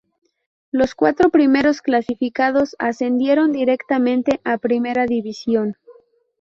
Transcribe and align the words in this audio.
Los 0.71 0.95
cuatro 0.95 1.29
primeros 1.29 1.83
clasificados 1.83 2.75
ascendieron 2.79 3.51
directamente 3.51 4.41
a 4.43 4.57
Primera 4.57 5.05
División. 5.05 5.75